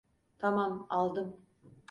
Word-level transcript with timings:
Tamam 0.39 0.87
aldım. 0.89 1.37